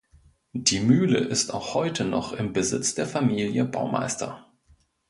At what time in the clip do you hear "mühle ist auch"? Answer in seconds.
0.79-1.75